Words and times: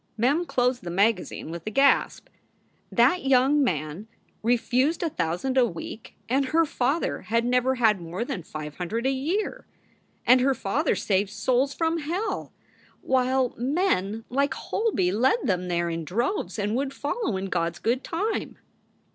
Mem 0.17 0.45
closed 0.45 0.81
the 0.81 0.89
magazine 0.89 1.51
with 1.51 1.61
a 1.67 1.69
gasp. 1.69 2.27
That 2.91 3.23
young 3.23 3.63
man 3.63 4.07
refused 4.41 5.03
a 5.03 5.11
thousand 5.11 5.59
a 5.59 5.65
week! 5.67 6.15
and 6.27 6.45
her 6.45 6.65
father 6.65 7.21
had 7.21 7.45
never 7.45 7.75
had 7.75 8.01
more 8.01 8.25
than 8.25 8.41
five 8.41 8.77
hundred 8.77 9.05
a 9.05 9.11
year. 9.11 9.67
And 10.25 10.41
her 10.41 10.55
father 10.55 10.95
saved 10.95 11.29
souls 11.29 11.75
from 11.75 11.99
hell, 11.99 12.51
while 13.01 13.53
men 13.59 14.25
like 14.27 14.55
Holby 14.55 15.11
led 15.11 15.37
them 15.45 15.67
there 15.67 15.87
in 15.91 16.03
droves 16.03 16.57
and 16.57 16.75
would 16.75 16.95
follow 16.95 17.37
in 17.37 17.45
God 17.45 17.73
s 17.73 17.77
good 17.79 18.03
time. 18.03 18.57